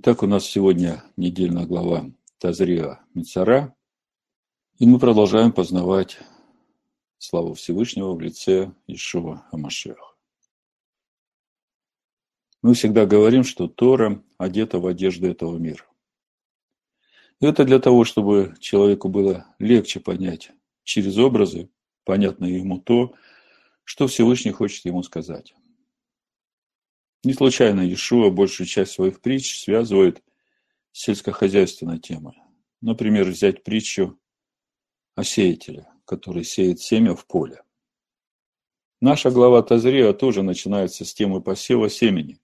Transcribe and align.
Итак, 0.00 0.22
у 0.22 0.28
нас 0.28 0.46
сегодня 0.46 1.02
недельная 1.16 1.66
глава 1.66 2.08
Тазрия 2.38 3.00
Мицара, 3.14 3.74
и 4.78 4.86
мы 4.86 5.00
продолжаем 5.00 5.50
познавать 5.50 6.18
славу 7.18 7.54
Всевышнего 7.54 8.14
в 8.14 8.20
лице 8.20 8.72
Ишуа 8.86 9.44
Амашеха. 9.50 10.14
Мы 12.62 12.74
всегда 12.74 13.06
говорим, 13.06 13.42
что 13.42 13.66
Тора 13.66 14.22
одета 14.38 14.78
в 14.78 14.86
одежду 14.86 15.26
этого 15.26 15.58
мира. 15.58 15.84
И 17.40 17.46
это 17.46 17.64
для 17.64 17.80
того, 17.80 18.04
чтобы 18.04 18.54
человеку 18.60 19.08
было 19.08 19.52
легче 19.58 19.98
понять 19.98 20.52
через 20.84 21.18
образы, 21.18 21.70
понятно 22.04 22.44
ему 22.44 22.78
то, 22.78 23.16
что 23.82 24.06
Всевышний 24.06 24.52
хочет 24.52 24.84
ему 24.84 25.02
сказать. 25.02 25.56
Не 27.24 27.32
случайно 27.32 27.80
Иешуа 27.80 28.30
большую 28.30 28.66
часть 28.66 28.92
своих 28.92 29.20
притч 29.20 29.58
связывает 29.58 30.22
с 30.92 31.02
сельскохозяйственной 31.02 31.98
темой. 31.98 32.40
Например, 32.80 33.26
взять 33.26 33.64
притчу 33.64 34.18
о 35.16 35.24
сеятеле, 35.24 35.88
который 36.04 36.44
сеет 36.44 36.80
семя 36.80 37.16
в 37.16 37.26
поле. 37.26 37.62
Наша 39.00 39.30
глава 39.30 39.62
Тазрия 39.62 40.12
тоже 40.12 40.42
начинается 40.42 41.04
с 41.04 41.12
темы 41.12 41.40
посева 41.40 41.88
семени. 41.88 42.40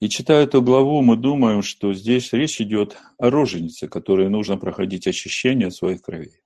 И 0.00 0.08
читая 0.08 0.44
эту 0.44 0.62
главу, 0.62 1.02
мы 1.02 1.16
думаем, 1.16 1.62
что 1.62 1.92
здесь 1.92 2.32
речь 2.32 2.60
идет 2.60 2.96
о 3.18 3.30
роженице, 3.30 3.86
которой 3.86 4.28
нужно 4.30 4.56
проходить 4.56 5.06
очищение 5.06 5.70
своих 5.70 6.02
кровей. 6.02 6.40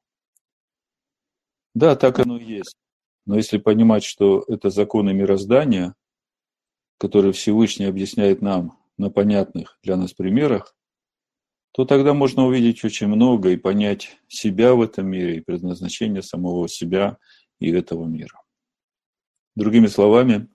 Да, 1.75 1.97
так 1.97 2.19
оно 2.19 2.37
и 2.37 2.45
есть. 2.45 2.77
Но 3.27 3.37
если 3.37 3.59
понимать, 3.59 4.05
что 4.05 4.45
это 4.49 4.71
законы 4.71 5.15
мироздания, 5.15 5.95
который 6.99 7.33
Всевышний 7.33 7.87
объясняет 7.87 8.43
нам 8.43 8.79
на 8.97 9.11
понятных 9.11 9.79
для 9.83 9.97
нас 9.97 10.13
примерах, 10.13 10.77
то 11.73 11.85
тогда 11.85 12.15
можно 12.15 12.47
увидеть 12.47 12.85
очень 12.85 13.09
много 13.09 13.51
и 13.51 13.57
понять 13.57 14.17
себя 14.29 14.75
в 14.75 14.83
этом 14.83 15.09
мире 15.09 15.39
и 15.39 15.41
предназначение 15.41 16.23
самого 16.23 16.69
себя 16.69 17.19
и 17.59 17.71
этого 17.73 18.07
мира. 18.07 18.41
Другими 19.57 19.89
словами, 19.89 20.49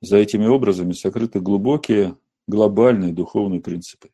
за 0.00 0.16
этими 0.16 0.46
образами 0.46 0.92
сокрыты 0.92 1.40
глубокие 1.40 2.16
глобальные 2.46 3.12
духовные 3.12 3.60
принципы, 3.60 4.10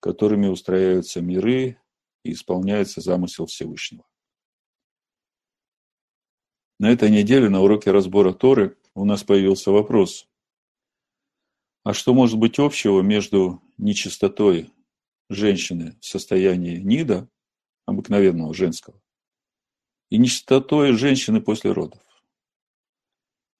которыми 0.00 0.46
устрояются 0.46 1.20
миры 1.20 1.78
и 2.24 2.32
исполняется 2.32 3.00
замысел 3.00 3.46
Всевышнего. 3.46 4.04
На 6.78 6.90
этой 6.90 7.10
неделе 7.10 7.48
на 7.48 7.62
уроке 7.62 7.90
разбора 7.90 8.32
Торы 8.32 8.76
у 8.94 9.04
нас 9.04 9.22
появился 9.24 9.70
вопрос, 9.70 10.28
а 11.84 11.92
что 11.92 12.14
может 12.14 12.38
быть 12.38 12.58
общего 12.58 13.02
между 13.02 13.62
нечистотой 13.76 14.72
женщины 15.28 15.96
в 16.00 16.06
состоянии 16.06 16.78
нида, 16.78 17.28
обыкновенного 17.84 18.54
женского, 18.54 19.00
и 20.10 20.16
нечистотой 20.16 20.92
женщины 20.92 21.42
после 21.42 21.72
родов? 21.72 22.00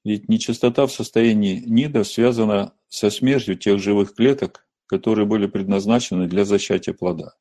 Ведь 0.05 0.29
нечистота 0.29 0.87
в 0.87 0.93
состоянии 0.93 1.63
нида 1.67 2.03
связана 2.05 2.75
со 2.89 3.11
смертью 3.11 3.57
тех 3.57 3.79
живых 3.79 4.15
клеток, 4.15 4.67
которые 4.87 5.27
были 5.27 5.47
предназначены 5.47 6.27
для 6.27 6.45
зачатия 6.45 6.95
плода. 6.95 7.37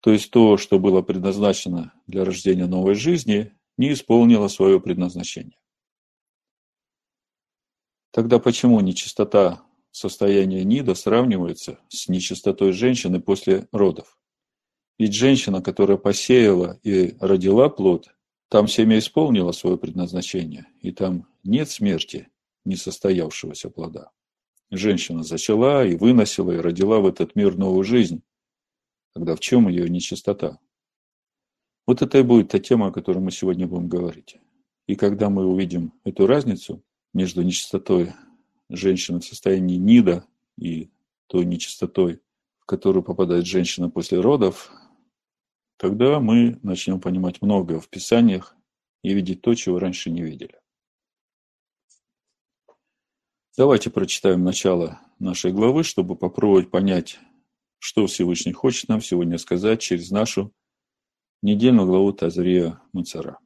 То 0.00 0.12
есть 0.12 0.30
то, 0.30 0.56
что 0.58 0.78
было 0.78 1.02
предназначено 1.02 1.92
для 2.06 2.24
рождения 2.24 2.66
новой 2.66 2.94
жизни, 2.94 3.52
не 3.78 3.92
исполнило 3.92 4.48
свое 4.48 4.80
предназначение. 4.80 5.58
Тогда 8.10 8.38
почему 8.38 8.80
нечистота 8.80 9.62
состояние 9.98 10.64
нида 10.64 10.94
сравнивается 10.94 11.80
с 11.88 12.08
нечистотой 12.08 12.72
женщины 12.72 13.20
после 13.20 13.68
родов. 13.72 14.18
Ведь 14.98 15.12
женщина, 15.12 15.60
которая 15.60 15.96
посеяла 15.96 16.78
и 16.82 17.16
родила 17.20 17.68
плод, 17.68 18.08
там 18.48 18.68
семя 18.68 18.98
исполнило 18.98 19.52
свое 19.52 19.76
предназначение, 19.76 20.66
и 20.80 20.92
там 20.92 21.26
нет 21.44 21.68
смерти 21.68 22.28
несостоявшегося 22.64 23.70
плода. 23.70 24.10
Женщина 24.70 25.22
зачала 25.22 25.84
и 25.84 25.96
выносила 25.96 26.52
и 26.52 26.58
родила 26.58 27.00
в 27.00 27.06
этот 27.06 27.34
мир 27.34 27.56
новую 27.56 27.84
жизнь. 27.84 28.22
Тогда 29.14 29.34
в 29.34 29.40
чем 29.40 29.68
ее 29.68 29.88
нечистота? 29.88 30.58
Вот 31.86 32.02
это 32.02 32.18
и 32.18 32.22
будет 32.22 32.48
та 32.48 32.58
тема, 32.58 32.88
о 32.88 32.92
которой 32.92 33.18
мы 33.18 33.30
сегодня 33.30 33.66
будем 33.66 33.88
говорить. 33.88 34.36
И 34.86 34.94
когда 34.94 35.30
мы 35.30 35.46
увидим 35.46 35.92
эту 36.04 36.26
разницу 36.26 36.82
между 37.14 37.42
нечистотой 37.42 38.12
женщина 38.68 39.20
в 39.20 39.24
состоянии 39.24 39.76
нида 39.76 40.24
и 40.56 40.90
той 41.26 41.44
нечистотой, 41.44 42.20
в 42.58 42.66
которую 42.66 43.02
попадает 43.02 43.46
женщина 43.46 43.90
после 43.90 44.20
родов, 44.20 44.70
тогда 45.76 46.20
мы 46.20 46.58
начнем 46.62 47.00
понимать 47.00 47.40
многое 47.42 47.80
в 47.80 47.88
Писаниях 47.88 48.56
и 49.02 49.14
видеть 49.14 49.42
то, 49.42 49.54
чего 49.54 49.78
раньше 49.78 50.10
не 50.10 50.22
видели. 50.22 50.58
Давайте 53.56 53.90
прочитаем 53.90 54.44
начало 54.44 55.00
нашей 55.18 55.52
главы, 55.52 55.82
чтобы 55.82 56.14
попробовать 56.14 56.70
понять, 56.70 57.18
что 57.78 58.06
Всевышний 58.06 58.52
хочет 58.52 58.88
нам 58.88 59.00
сегодня 59.00 59.38
сказать 59.38 59.80
через 59.80 60.10
нашу 60.10 60.52
недельную 61.42 61.86
главу 61.86 62.12
Тазрия 62.12 62.80
Муцара. 62.92 63.38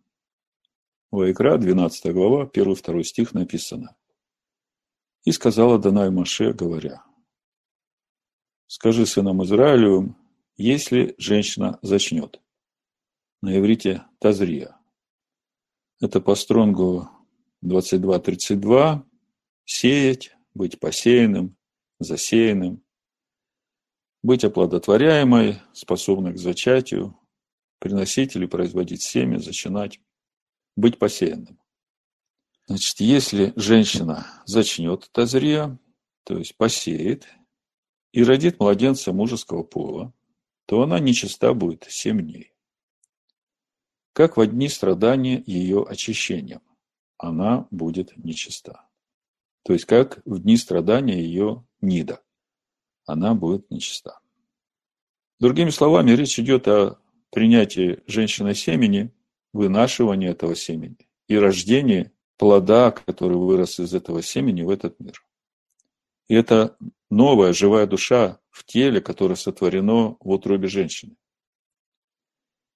Вайкра, 1.11 1.59
12 1.59 2.13
глава, 2.13 2.45
1-2 2.45 3.03
стих 3.03 3.35
написано. 3.35 3.97
И 5.25 5.31
сказала 5.31 5.79
Данай 5.79 6.11
Маше, 6.11 6.53
говоря, 6.53 7.05
«Скажи 8.67 9.07
сынам 9.07 9.45
Израилевым, 9.45 10.17
если 10.57 11.15
женщина 11.19 11.79
зачнет». 11.83 12.41
На 13.41 13.57
иврите 13.59 14.05
«тазрия». 14.19 14.77
Это 16.01 16.21
по 16.21 16.35
стронгу 16.35 17.09
22.32 17.65 19.05
«сеять», 19.65 20.35
«быть 20.55 20.81
посеянным», 20.81 21.57
«засеянным», 22.01 22.83
«быть 24.23 24.43
оплодотворяемой», 24.43 25.61
способной 25.73 26.33
к 26.33 26.39
зачатию, 26.39 27.17
приносить 27.79 28.35
или 28.35 28.47
производить 28.47 29.03
семя, 29.03 29.39
зачинать, 29.39 30.01
«быть 30.75 30.99
посеянным». 30.99 31.62
Значит, 32.67 33.01
если 33.01 33.53
женщина 33.57 34.27
зачнет 34.47 35.09
тазрия, 35.13 35.79
то 36.25 36.39
есть 36.39 36.57
посеет, 36.57 37.27
и 38.13 38.23
родит 38.23 38.61
младенца 38.61 39.13
мужеского 39.13 39.63
пола, 39.63 40.13
то 40.67 40.83
она 40.83 40.99
нечиста 41.01 41.55
будет 41.55 41.87
семь 41.89 42.23
дней. 42.23 42.53
Как 44.13 44.37
в 44.37 44.47
дни 44.47 44.69
страдания 44.69 45.43
ее 45.47 45.85
очищением, 45.85 46.61
она 47.17 47.67
будет 47.71 48.17
нечиста. 48.17 48.87
То 49.65 49.73
есть, 49.73 49.87
как 49.87 50.21
в 50.25 50.41
дни 50.41 50.57
страдания 50.57 51.21
ее 51.21 51.67
нида, 51.81 52.23
она 53.07 53.35
будет 53.35 53.71
нечиста. 53.71 54.21
Другими 55.41 55.71
словами, 55.71 56.13
речь 56.13 56.39
идет 56.39 56.69
о 56.69 56.99
принятии 57.31 58.03
женщины 58.07 58.55
семени, 58.55 59.13
вынашивании 59.53 60.29
этого 60.29 60.55
семени 60.55 61.09
и 61.27 61.37
рождении 61.37 62.12
плода, 62.43 62.91
который 62.91 63.37
вырос 63.37 63.79
из 63.79 63.95
этого 63.95 64.21
семени 64.21 64.63
в 64.63 64.71
этот 64.71 64.99
мир. 64.99 65.25
И 66.27 66.35
это 66.35 66.77
новая 67.09 67.53
живая 67.53 67.87
душа 67.87 68.41
в 68.51 68.65
теле, 68.65 69.01
которое 69.01 69.37
сотворено 69.37 70.17
в 70.19 70.29
утробе 70.29 70.67
женщины. 70.67 71.15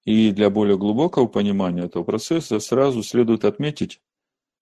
И 0.05 0.31
для 0.31 0.51
более 0.51 0.79
глубокого 0.79 1.27
понимания 1.27 1.83
этого 1.83 2.05
процесса 2.05 2.61
сразу 2.61 3.03
следует 3.03 3.45
отметить, 3.45 4.01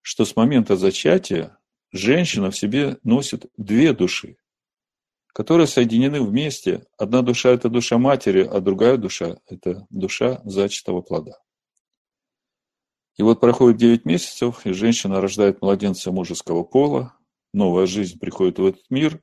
что 0.00 0.24
с 0.24 0.36
момента 0.36 0.74
зачатия 0.74 1.58
женщина 1.92 2.50
в 2.50 2.56
себе 2.56 2.96
носит 3.02 3.44
две 3.58 3.92
души, 3.92 4.38
которые 5.34 5.66
соединены 5.66 6.22
вместе. 6.22 6.86
Одна 6.96 7.20
душа– 7.20 7.50
это 7.50 7.68
душа 7.68 7.98
матери, 7.98 8.40
а 8.50 8.58
другая 8.62 8.96
душа– 8.96 9.36
это 9.48 9.86
душа 9.90 10.40
зачатого 10.44 11.02
плода. 11.02 11.44
И 13.16 13.22
вот 13.22 13.40
проходит 13.40 13.78
9 13.78 14.04
месяцев, 14.04 14.66
и 14.66 14.72
женщина 14.72 15.20
рождает 15.20 15.62
младенца 15.62 16.10
мужеского 16.10 16.64
пола, 16.64 17.16
новая 17.52 17.86
жизнь 17.86 18.18
приходит 18.18 18.58
в 18.58 18.66
этот 18.66 18.90
мир, 18.90 19.20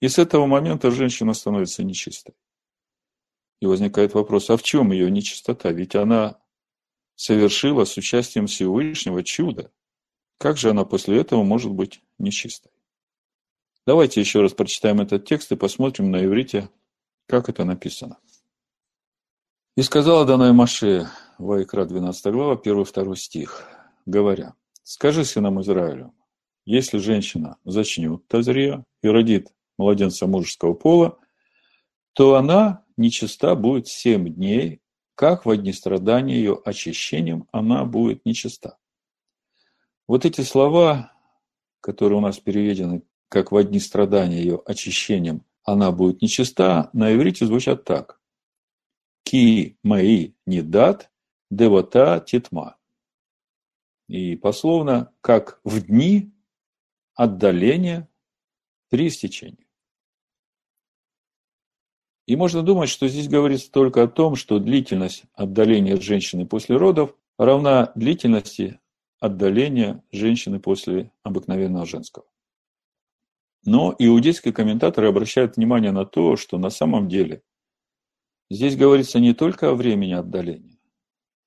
и 0.00 0.08
с 0.08 0.18
этого 0.18 0.46
момента 0.46 0.90
женщина 0.90 1.32
становится 1.32 1.82
нечистой. 1.82 2.34
И 3.60 3.66
возникает 3.66 4.12
вопрос, 4.12 4.50
а 4.50 4.56
в 4.58 4.62
чем 4.62 4.92
ее 4.92 5.10
нечистота? 5.10 5.70
Ведь 5.72 5.94
она 5.94 6.38
совершила 7.14 7.84
с 7.84 7.96
участием 7.96 8.46
Всевышнего 8.46 9.22
чудо. 9.22 9.72
Как 10.38 10.58
же 10.58 10.70
она 10.70 10.84
после 10.84 11.18
этого 11.18 11.42
может 11.42 11.72
быть 11.72 12.02
нечистой? 12.18 12.72
Давайте 13.86 14.20
еще 14.20 14.42
раз 14.42 14.52
прочитаем 14.52 15.00
этот 15.00 15.26
текст 15.26 15.52
и 15.52 15.56
посмотрим 15.56 16.10
на 16.10 16.24
иврите, 16.24 16.68
как 17.26 17.48
это 17.48 17.64
написано. 17.64 18.18
«И 19.76 19.82
сказала 19.82 20.24
Данай 20.24 20.52
Маше, 20.52 21.08
Вайкра, 21.38 21.84
12 21.84 22.32
глава, 22.32 22.54
1-2 22.54 23.16
стих, 23.16 23.68
говоря, 24.06 24.54
«Скажи 24.82 25.24
сынам 25.24 25.60
Израилю, 25.60 26.14
если 26.64 26.98
женщина 26.98 27.56
зачнет 27.64 28.26
тазрия 28.28 28.84
и 29.02 29.08
родит 29.08 29.48
младенца 29.76 30.26
мужеского 30.26 30.74
пола, 30.74 31.18
то 32.12 32.36
она 32.36 32.84
нечиста 32.96 33.54
будет 33.54 33.88
семь 33.88 34.32
дней, 34.32 34.80
как 35.14 35.44
в 35.44 35.56
дни 35.56 35.72
страдания 35.72 36.36
ее 36.36 36.60
очищением 36.64 37.48
она 37.52 37.84
будет 37.84 38.24
нечиста. 38.24 38.78
Вот 40.06 40.24
эти 40.24 40.42
слова, 40.42 41.12
которые 41.80 42.18
у 42.18 42.20
нас 42.20 42.38
переведены 42.38 43.02
как 43.34 43.50
в 43.50 43.60
дни 43.64 43.80
страдания 43.80 44.38
ее 44.38 44.62
очищением 44.64 45.44
она 45.64 45.90
будет 45.90 46.22
нечиста, 46.22 46.90
на 46.92 47.12
иврите 47.12 47.46
звучат 47.46 47.84
так. 47.84 48.20
Ки 49.24 49.76
мои 49.82 50.34
не 50.46 50.62
дат, 50.62 51.10
девота 51.56 52.20
титма. 52.20 52.76
И 54.08 54.36
пословно, 54.36 55.12
как 55.20 55.60
в 55.64 55.80
дни 55.86 56.32
отдаления 57.14 58.08
при 58.90 59.08
истечении. 59.08 59.66
И 62.26 62.36
можно 62.36 62.62
думать, 62.62 62.88
что 62.88 63.06
здесь 63.08 63.28
говорится 63.28 63.70
только 63.70 64.02
о 64.02 64.08
том, 64.08 64.34
что 64.34 64.58
длительность 64.58 65.24
отдаления 65.34 66.00
женщины 66.00 66.46
после 66.46 66.76
родов 66.76 67.14
равна 67.38 67.92
длительности 67.94 68.80
отдаления 69.20 70.02
женщины 70.10 70.58
после 70.58 71.12
обыкновенного 71.22 71.86
женского. 71.86 72.26
Но 73.66 73.94
иудейские 73.98 74.52
комментаторы 74.52 75.08
обращают 75.08 75.56
внимание 75.56 75.92
на 75.92 76.04
то, 76.04 76.36
что 76.36 76.58
на 76.58 76.70
самом 76.70 77.08
деле 77.08 77.42
здесь 78.50 78.76
говорится 78.76 79.20
не 79.20 79.34
только 79.34 79.70
о 79.70 79.74
времени 79.74 80.12
отдаления, 80.12 80.73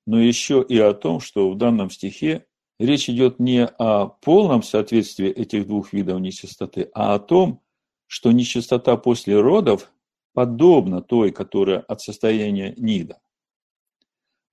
но 0.08 0.18
еще 0.18 0.64
и 0.66 0.78
о 0.78 0.94
том, 0.94 1.20
что 1.20 1.50
в 1.50 1.58
данном 1.58 1.90
стихе 1.90 2.46
речь 2.78 3.10
идет 3.10 3.38
не 3.38 3.66
о 3.66 4.06
полном 4.06 4.62
соответствии 4.62 5.28
этих 5.28 5.66
двух 5.66 5.92
видов 5.92 6.18
нечистоты, 6.18 6.88
а 6.94 7.14
о 7.14 7.18
том, 7.18 7.60
что 8.06 8.32
нечистота 8.32 8.96
после 8.96 9.38
родов 9.38 9.92
подобна 10.32 11.02
той, 11.02 11.30
которая 11.30 11.80
от 11.80 12.00
состояния 12.00 12.72
нида. 12.78 13.20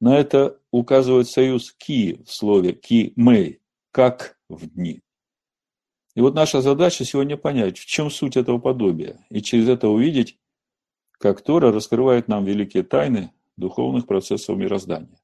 На 0.01 0.17
это 0.17 0.59
указывает 0.71 1.29
союз 1.29 1.71
ки 1.71 2.21
в 2.25 2.33
слове 2.33 2.73
ки-мэй, 2.73 3.61
как 3.91 4.37
в 4.49 4.67
дни. 4.67 5.03
И 6.15 6.19
вот 6.19 6.35
наша 6.35 6.59
задача 6.59 7.05
сегодня 7.05 7.37
понять, 7.37 7.77
в 7.77 7.85
чем 7.85 8.11
суть 8.11 8.35
этого 8.35 8.57
подобия, 8.57 9.25
и 9.29 9.41
через 9.41 9.69
это 9.69 9.87
увидеть, 9.87 10.37
как 11.13 11.41
Тора 11.41 11.71
раскрывает 11.71 12.27
нам 12.27 12.43
великие 12.43 12.83
тайны 12.83 13.31
духовных 13.55 14.05
процессов 14.05 14.57
мироздания. 14.57 15.17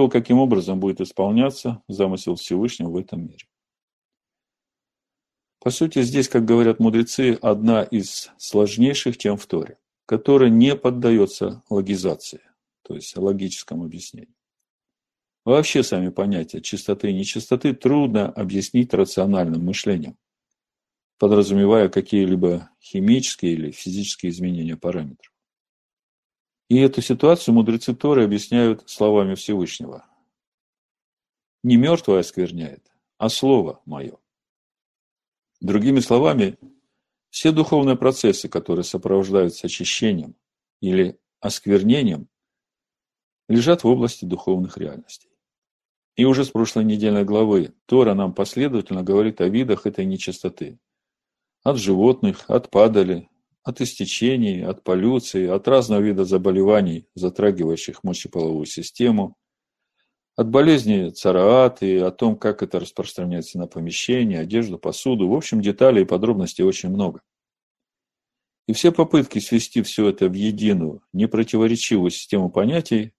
То, 0.00 0.08
каким 0.08 0.38
образом 0.38 0.80
будет 0.80 1.02
исполняться 1.02 1.82
замысел 1.86 2.34
Всевышнего 2.34 2.88
в 2.88 2.96
этом 2.96 3.20
мире. 3.26 3.44
По 5.58 5.68
сути, 5.68 6.00
здесь, 6.00 6.26
как 6.26 6.46
говорят 6.46 6.80
мудрецы, 6.80 7.38
одна 7.42 7.82
из 7.82 8.30
сложнейших 8.38 9.18
тем 9.18 9.36
в 9.36 9.44
Торе, 9.44 9.76
которая 10.06 10.48
не 10.48 10.74
поддается 10.74 11.62
логизации, 11.68 12.40
то 12.80 12.94
есть 12.94 13.14
логическому 13.14 13.84
объяснению. 13.84 14.34
Вообще 15.44 15.82
сами 15.82 16.08
понятия 16.08 16.62
чистоты 16.62 17.10
и 17.10 17.14
нечистоты 17.14 17.74
трудно 17.74 18.30
объяснить 18.30 18.94
рациональным 18.94 19.66
мышлением, 19.66 20.16
подразумевая 21.18 21.90
какие-либо 21.90 22.70
химические 22.80 23.52
или 23.52 23.70
физические 23.70 24.32
изменения 24.32 24.78
параметров. 24.78 25.30
И 26.70 26.78
эту 26.78 27.02
ситуацию 27.02 27.52
мудрецы 27.52 27.96
Торы 27.96 28.22
объясняют 28.22 28.88
словами 28.88 29.34
Всевышнего. 29.34 30.06
Не 31.64 31.76
мертвое 31.76 32.20
оскверняет, 32.20 32.92
а 33.18 33.28
слово 33.28 33.82
мое. 33.86 34.16
Другими 35.60 35.98
словами, 35.98 36.56
все 37.28 37.50
духовные 37.50 37.96
процессы, 37.96 38.48
которые 38.48 38.84
сопровождаются 38.84 39.66
очищением 39.66 40.36
или 40.80 41.18
осквернением, 41.40 42.28
лежат 43.48 43.82
в 43.82 43.88
области 43.88 44.24
духовных 44.24 44.78
реальностей. 44.78 45.28
И 46.14 46.24
уже 46.24 46.44
с 46.44 46.50
прошлой 46.50 46.84
недельной 46.84 47.24
главы 47.24 47.74
Тора 47.86 48.14
нам 48.14 48.32
последовательно 48.32 49.02
говорит 49.02 49.40
о 49.40 49.48
видах 49.48 49.86
этой 49.86 50.04
нечистоты. 50.04 50.78
От 51.64 51.78
животных, 51.78 52.44
от 52.48 52.70
падали, 52.70 53.28
от 53.62 53.80
истечений, 53.80 54.64
от 54.64 54.82
полюции, 54.84 55.46
от 55.46 55.68
разного 55.68 56.00
вида 56.00 56.24
заболеваний, 56.24 57.06
затрагивающих 57.14 58.02
мочеполовую 58.02 58.66
систему, 58.66 59.36
от 60.36 60.48
болезни 60.48 61.10
цараат 61.10 61.82
и 61.82 61.96
о 61.96 62.10
том, 62.10 62.36
как 62.36 62.62
это 62.62 62.80
распространяется 62.80 63.58
на 63.58 63.66
помещение, 63.66 64.40
одежду, 64.40 64.78
посуду. 64.78 65.28
В 65.28 65.34
общем, 65.34 65.60
деталей 65.60 66.02
и 66.02 66.06
подробностей 66.06 66.64
очень 66.64 66.88
много. 66.88 67.20
И 68.66 68.72
все 68.72 68.92
попытки 68.92 69.38
свести 69.40 69.82
все 69.82 70.08
это 70.08 70.28
в 70.28 70.32
единую, 70.32 71.02
непротиворечивую 71.12 72.10
систему 72.10 72.50
понятий 72.50 73.12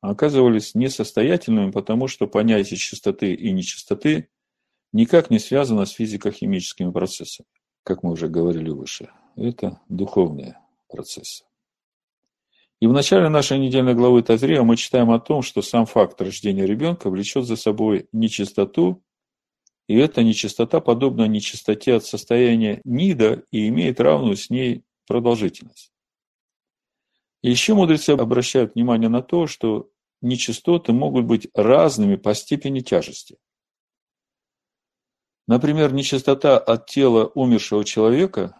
оказывались 0.00 0.74
несостоятельными, 0.74 1.70
потому 1.70 2.06
что 2.06 2.28
понятие 2.28 2.78
чистоты 2.78 3.34
и 3.34 3.50
нечистоты 3.50 4.28
никак 4.92 5.30
не 5.30 5.38
связано 5.38 5.86
с 5.86 5.90
физико-химическими 5.90 6.92
процессами, 6.92 7.48
как 7.82 8.02
мы 8.02 8.12
уже 8.12 8.28
говорили 8.28 8.70
выше. 8.70 9.10
Это 9.38 9.80
духовные 9.88 10.58
процессы. 10.88 11.44
И 12.80 12.88
в 12.88 12.92
начале 12.92 13.28
нашей 13.28 13.60
недельной 13.60 13.94
главы 13.94 14.22
Тазрея 14.24 14.62
мы 14.62 14.76
читаем 14.76 15.12
о 15.12 15.20
том, 15.20 15.42
что 15.42 15.62
сам 15.62 15.86
факт 15.86 16.20
рождения 16.20 16.66
ребенка 16.66 17.08
влечет 17.08 17.44
за 17.44 17.54
собой 17.54 18.08
нечистоту, 18.10 19.00
и 19.86 19.96
эта 19.96 20.24
нечистота 20.24 20.80
подобна 20.80 21.28
нечистоте 21.28 21.94
от 21.94 22.04
состояния 22.04 22.80
нида 22.82 23.44
и 23.52 23.68
имеет 23.68 24.00
равную 24.00 24.36
с 24.36 24.50
ней 24.50 24.82
продолжительность. 25.06 25.92
Еще 27.40 27.74
мудрецы 27.74 28.10
обращают 28.10 28.74
внимание 28.74 29.08
на 29.08 29.22
то, 29.22 29.46
что 29.46 29.88
нечистоты 30.20 30.92
могут 30.92 31.26
быть 31.26 31.46
разными 31.54 32.16
по 32.16 32.34
степени 32.34 32.80
тяжести. 32.80 33.38
Например, 35.46 35.92
нечистота 35.92 36.58
от 36.58 36.86
тела 36.86 37.26
умершего 37.34 37.84
человека 37.84 38.56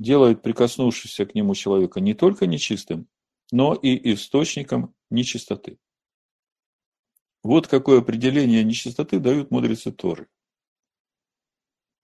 делает 0.00 0.40
прикоснувшегося 0.42 1.26
к 1.26 1.34
нему 1.34 1.54
человека 1.54 2.00
не 2.00 2.14
только 2.14 2.46
нечистым, 2.46 3.06
но 3.52 3.74
и 3.74 4.14
источником 4.14 4.94
нечистоты. 5.10 5.78
Вот 7.42 7.68
какое 7.68 8.00
определение 8.00 8.64
нечистоты 8.64 9.20
дают 9.20 9.50
мудрецы 9.50 9.92
Торы. 9.92 10.28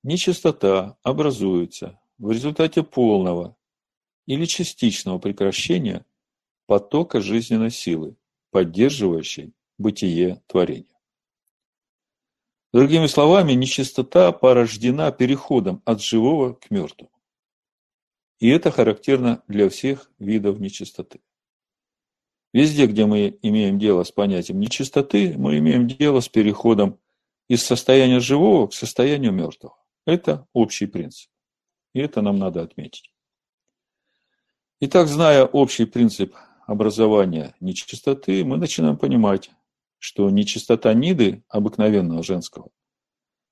Нечистота 0.03 0.99
образуется 1.03 1.99
в 2.19 2.31
результате 2.31 2.83
полного 2.83 3.57
или 4.27 4.45
частичного 4.45 5.19
прекращения 5.19 6.05
потока 6.67 7.21
жизненной 7.23 7.71
силы, 7.71 8.17
поддерживающей 8.51 9.55
бытие 9.79 10.43
творения. 10.47 10.99
Другими 12.73 13.07
словами, 13.07 13.53
нечистота 13.55 14.33
порождена 14.33 15.13
переходом 15.13 15.81
от 15.87 16.03
живого 16.03 16.53
к 16.53 16.71
мертвому. 16.71 17.16
И 18.39 18.49
это 18.49 18.71
характерно 18.71 19.43
для 19.49 19.69
всех 19.69 20.11
видов 20.19 20.61
нечистоты. 20.61 21.21
Везде, 22.53 22.87
где 22.87 23.07
мы 23.07 23.39
имеем 23.43 23.79
дело 23.79 24.03
с 24.03 24.13
понятием 24.13 24.61
нечистоты, 24.61 25.35
мы 25.37 25.59
имеем 25.59 25.89
дело 25.89 26.21
с 26.21 26.29
переходом 26.29 26.99
из 27.49 27.63
состояния 27.63 28.21
живого 28.21 28.67
к 28.67 28.75
состоянию 28.75 29.33
мертвого. 29.33 29.77
Это 30.07 30.47
общий 30.53 30.87
принцип. 30.87 31.31
И 31.95 32.01
это 32.01 32.21
нам 32.23 32.39
надо 32.39 32.63
отметить. 32.63 33.13
Итак, 34.81 35.09
зная 35.09 35.45
общий 35.45 35.87
принцип 35.87 36.35
образования 36.67 37.55
нечистоты, 37.61 38.45
мы 38.45 38.59
начинаем 38.59 38.99
понимать, 38.99 39.51
что 39.99 40.29
нечистота 40.29 40.93
ниды, 40.93 41.43
обыкновенного 41.49 42.23
женского, 42.23 42.69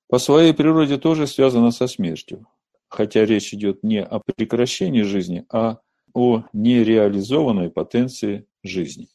по 0.07 0.19
своей 0.19 0.53
природе 0.53 0.97
тоже 0.97 1.25
связана 1.25 1.71
со 1.71 1.87
смертью, 1.87 2.47
хотя 2.95 3.25
речь 3.25 3.53
идет 3.53 3.83
не 3.83 4.01
о 4.01 4.19
прекращении 4.19 5.01
жизни, 5.01 5.45
а 5.49 5.79
о 6.13 6.45
нереализованной 6.53 7.69
потенции 7.69 8.47
жизни. 8.63 9.09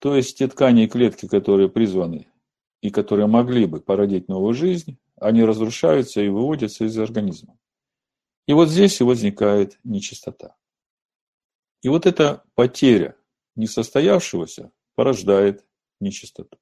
То 0.00 0.16
есть 0.16 0.36
те 0.38 0.48
ткани 0.48 0.84
и 0.84 0.88
клетки, 0.88 1.26
которые 1.28 1.68
призваны 1.68 2.26
и 2.82 2.90
которые 2.90 3.28
могли 3.28 3.66
бы 3.66 3.80
породить 3.80 4.28
новую 4.28 4.52
жизнь, 4.52 4.98
они 5.16 5.44
разрушаются 5.44 6.20
и 6.20 6.28
выводятся 6.28 6.84
из 6.84 6.98
организма. 6.98 7.56
И 8.46 8.52
вот 8.52 8.68
здесь 8.68 9.00
и 9.00 9.04
возникает 9.04 9.78
нечистота. 9.84 10.56
И 11.82 11.88
вот 11.88 12.04
эта 12.04 12.42
потеря 12.54 13.16
несостоявшегося 13.54 14.72
порождает 14.96 15.64
нечистоту. 16.00 16.58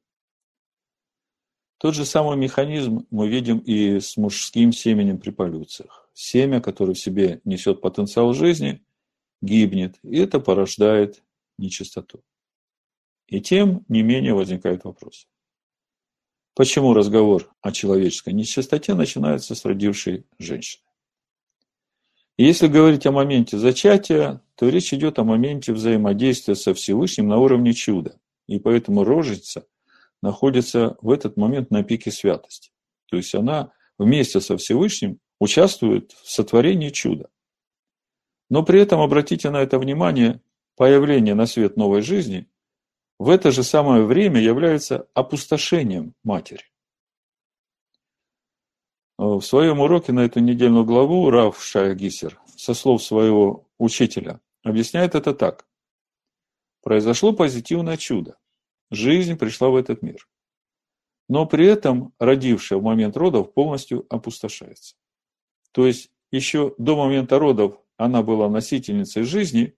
Тот 1.83 1.97
же 1.97 2.05
самый 2.05 2.37
механизм 2.37 3.09
мы 3.11 3.29
видим 3.29 3.59
и 3.59 3.99
с 3.99 4.17
мужским 4.17 4.71
семенем 4.71 5.19
при 5.19 5.31
полюциях. 5.31 6.09
Семя, 6.15 6.61
которое 6.61 6.95
в 6.95 6.99
себе 7.01 7.41
несет 7.45 7.81
потенциал 7.81 8.35
жизни, 8.35 8.85
гибнет, 9.41 9.97
и 10.05 10.19
это 10.19 10.39
порождает 10.39 11.25
нечистоту. 11.59 12.23
И 13.27 13.41
тем 13.41 13.85
не 13.89 14.03
менее 14.03 14.33
возникает 14.33 14.85
вопрос. 14.85 15.27
Почему 16.55 16.95
разговор 16.95 17.53
о 17.62 17.73
человеческой 17.73 18.33
нечистоте 18.33 18.95
начинается 18.95 19.57
с 19.57 19.65
родившей 19.65 20.25
женщины? 20.39 20.85
если 22.37 22.69
говорить 22.69 23.07
о 23.07 23.12
моменте 23.12 23.59
зачатия, 23.59 24.41
то 24.55 24.69
речь 24.69 24.95
идет 24.95 25.19
о 25.19 25.25
моменте 25.25 25.73
взаимодействия 25.73 26.55
со 26.55 26.75
Всевышним 26.75 27.27
на 27.27 27.39
уровне 27.39 27.73
чуда. 27.73 28.21
И 28.47 28.61
поэтому 28.61 29.03
роженица 29.03 29.67
находится 30.23 30.97
в 31.00 31.11
этот 31.11 31.37
момент 31.37 31.71
на 31.71 31.83
пике 31.83 32.11
святости. 32.11 32.71
То 33.11 33.17
есть 33.17 33.35
она 33.35 33.73
вместе 33.99 34.41
со 34.41 34.57
Всевышним 34.57 35.19
участвует 35.38 36.12
в 36.12 36.31
сотворении 36.31 36.91
чуда. 36.91 37.29
Но 38.49 38.62
при 38.62 38.81
этом, 38.81 39.00
обратите 39.00 39.50
на 39.50 39.62
это 39.62 39.79
внимание, 39.79 40.41
появление 40.76 41.35
на 41.35 41.47
свет 41.47 41.76
новой 41.76 42.02
жизни 42.02 42.49
в 43.19 43.29
это 43.29 43.50
же 43.50 43.62
самое 43.62 44.05
время 44.05 44.41
является 44.41 45.09
опустошением 45.14 46.14
матери. 46.25 46.64
В 49.19 49.41
своем 49.43 49.81
уроке 49.81 50.12
на 50.12 50.21
эту 50.21 50.41
недельную 50.41 50.85
главу 50.85 51.31
Раф 51.31 51.62
Шайгисер 51.62 52.41
со 52.57 52.75
слов 52.75 53.02
своего 53.02 53.69
учителя 53.79 54.41
объясняет 54.64 55.14
это 55.14 55.35
так. 55.35 55.67
Произошло 56.83 57.33
позитивное 57.33 57.97
чудо. 57.97 58.37
Жизнь 58.92 59.38
пришла 59.38 59.70
в 59.70 59.76
этот 59.76 60.02
мир. 60.02 60.28
Но 61.26 61.46
при 61.46 61.66
этом 61.66 62.12
родившая 62.18 62.78
в 62.78 62.82
момент 62.82 63.16
родов 63.16 63.54
полностью 63.54 64.04
опустошается. 64.11 64.96
То 65.72 65.87
есть 65.87 66.11
еще 66.30 66.75
до 66.76 66.94
момента 66.94 67.38
родов 67.38 67.80
она 67.96 68.22
была 68.22 68.50
носительницей 68.50 69.22
жизни, 69.22 69.75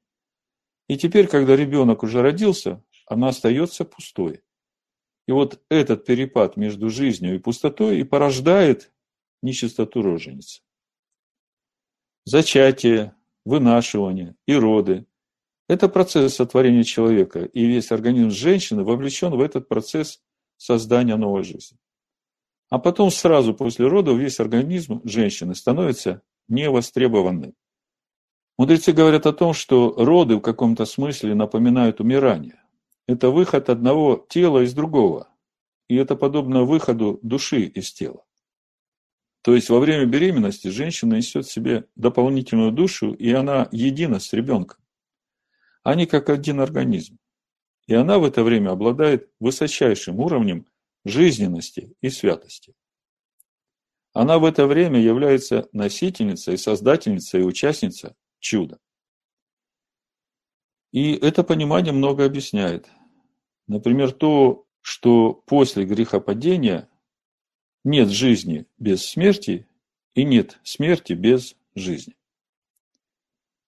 и 0.88 0.98
теперь, 0.98 1.28
когда 1.28 1.54
ребенок 1.54 2.02
уже 2.02 2.22
родился, 2.22 2.82
она 3.06 3.28
остается 3.28 3.84
пустой. 3.84 4.42
И 5.28 5.32
вот 5.32 5.62
этот 5.68 6.04
перепад 6.04 6.56
между 6.56 6.90
жизнью 6.90 7.36
и 7.36 7.38
пустотой 7.38 8.00
и 8.00 8.04
порождает 8.04 8.92
нечистоту 9.42 10.02
роженицы. 10.02 10.60
Зачатие, 12.24 13.14
вынашивание 13.44 14.34
и 14.46 14.54
роды– 14.54 15.06
это 15.68 15.88
процесс 15.88 16.34
сотворения 16.34 16.84
человека, 16.84 17.40
и 17.40 17.64
весь 17.66 17.90
организм 17.90 18.30
женщины 18.30 18.84
вовлечен 18.84 19.30
в 19.30 19.40
этот 19.40 19.68
процесс 19.68 20.20
создания 20.56 21.16
новой 21.16 21.42
жизни. 21.42 21.78
А 22.70 22.78
потом 22.78 23.10
сразу 23.10 23.54
после 23.54 23.86
родов 23.86 24.18
весь 24.18 24.40
организм 24.40 25.00
женщины 25.04 25.54
становится 25.54 26.22
невостребованным. 26.48 27.54
Мудрецы 28.58 28.92
говорят 28.92 29.26
о 29.26 29.32
том, 29.32 29.52
что 29.52 29.94
роды 29.96 30.36
в 30.36 30.40
каком-то 30.40 30.84
смысле 30.84 31.34
напоминают 31.34 32.00
умирание. 32.00 32.62
Это 33.06 33.30
выход 33.30 33.68
одного 33.68 34.24
тела 34.28 34.60
из 34.64 34.74
другого. 34.74 35.28
И 35.88 35.96
это 35.96 36.16
подобно 36.16 36.64
выходу 36.64 37.18
души 37.22 37.62
из 37.62 37.92
тела. 37.92 38.24
То 39.42 39.54
есть 39.54 39.68
во 39.68 39.78
время 39.78 40.06
беременности 40.06 40.68
женщина 40.68 41.14
несет 41.14 41.46
в 41.46 41.52
себе 41.52 41.86
дополнительную 41.96 42.72
душу, 42.72 43.12
и 43.12 43.30
она 43.32 43.68
едина 43.72 44.18
с 44.18 44.32
ребенком. 44.32 44.78
Они 45.84 46.06
как 46.06 46.30
один 46.30 46.60
организм. 46.60 47.18
И 47.86 47.94
она 47.94 48.18
в 48.18 48.24
это 48.24 48.42
время 48.42 48.70
обладает 48.70 49.30
высочайшим 49.38 50.18
уровнем 50.18 50.66
жизненности 51.04 51.94
и 52.00 52.08
святости. 52.08 52.74
Она 54.14 54.38
в 54.38 54.46
это 54.46 54.66
время 54.66 54.98
является 54.98 55.68
носительницей, 55.72 56.56
создательницей 56.56 57.40
и 57.40 57.44
участницей 57.44 58.14
чуда. 58.38 58.78
И 60.92 61.12
это 61.12 61.44
понимание 61.44 61.92
много 61.92 62.24
объясняет. 62.24 62.88
Например, 63.66 64.12
то, 64.12 64.66
что 64.80 65.34
после 65.34 65.84
грехопадения 65.84 66.88
нет 67.84 68.08
жизни 68.08 68.66
без 68.78 69.04
смерти 69.04 69.68
и 70.14 70.24
нет 70.24 70.58
смерти 70.62 71.12
без 71.12 71.56
жизни. 71.74 72.14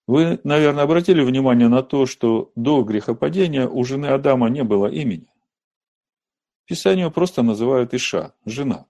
Вы, 0.06 0.40
наверное, 0.44 0.84
обратили 0.84 1.22
внимание 1.22 1.68
на 1.68 1.82
то, 1.82 2.06
что 2.06 2.52
до 2.54 2.82
грехопадения 2.82 3.68
у 3.68 3.82
жены 3.84 4.06
Адама 4.06 4.48
не 4.48 4.62
было 4.62 4.86
имени. 4.86 5.32
Писание 6.64 7.10
просто 7.10 7.42
называют 7.42 7.92
Иша, 7.92 8.34
жена. 8.44 8.86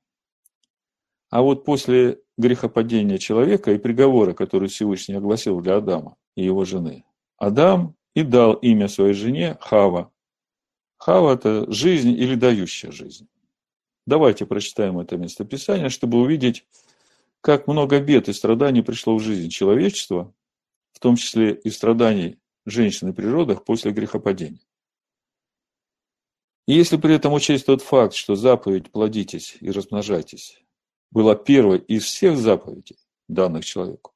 А 1.31 1.43
вот 1.43 1.65
после 1.65 2.21
грехопадения 2.37 3.19
человека 3.19 3.73
и 3.73 3.79
приговора, 3.79 4.35
который 4.35 4.69
Всевышний 4.69 5.15
огласил 5.15 5.61
для 5.61 5.77
Адама 5.77 6.17
и 6.35 6.45
его 6.45 6.65
жены, 6.65 7.05
Адам 7.39 7.97
и 8.15 8.23
дал 8.23 8.55
имя 8.55 8.89
своей 8.89 9.15
жене 9.15 9.57
Хава. 9.61 10.13
Хава– 10.99 11.33
это 11.35 11.71
жизнь 11.71 12.11
или 12.11 12.35
дающая 12.35 12.91
жизнь. 12.91 13.29
Давайте 14.07 14.47
прочитаем 14.47 14.99
это 14.99 15.17
местописание, 15.17 15.89
чтобы 15.89 16.19
увидеть, 16.19 16.65
как 17.41 17.67
много 17.67 18.01
бед 18.01 18.29
и 18.29 18.33
страданий 18.33 18.83
пришло 18.83 19.17
в 19.17 19.23
жизнь 19.23 19.51
человечества, 19.51 20.33
в 20.97 21.01
том 21.01 21.17
числе 21.17 21.55
и 21.55 21.69
страданий 21.69 22.39
женщин 22.65 23.11
и 23.11 23.13
природах 23.13 23.65
после 23.65 23.93
грехопадения. 23.93 24.63
И 26.67 26.73
если 26.73 26.97
при 26.97 27.15
этом 27.15 27.35
учесть 27.35 27.67
тот 27.67 27.83
факт, 27.83 28.15
что 28.15 28.35
заповедь 28.35 28.91
«плодитесь 28.91 29.57
и 29.61 29.71
размножайтесь» 29.71 30.61
была 31.13 31.37
первой 31.37 31.79
из 31.79 32.05
всех 32.05 32.39
заповедей, 32.39 32.97
данных 33.29 33.65
человеку, 33.65 34.15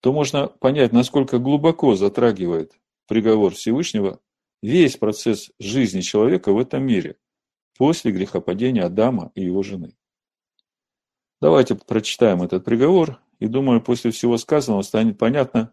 то 0.00 0.12
можно 0.12 0.48
понять, 0.48 0.92
насколько 0.92 1.38
глубоко 1.38 1.94
затрагивает 1.94 2.78
приговор 3.06 3.54
Всевышнего 3.54 4.20
весь 4.62 4.96
процесс 4.96 5.52
жизни 5.58 6.00
человека 6.00 6.52
в 6.52 6.58
этом 6.58 6.82
мире– 6.82 7.16
после 7.80 8.12
грехопадения 8.12 8.84
Адама 8.84 9.32
и 9.34 9.42
его 9.42 9.62
жены. 9.62 9.96
Давайте 11.40 11.76
прочитаем 11.76 12.42
этот 12.42 12.62
приговор, 12.62 13.18
и 13.38 13.46
думаю, 13.46 13.80
после 13.80 14.10
всего 14.10 14.36
сказанного 14.36 14.82
станет 14.82 15.16
понятно, 15.16 15.72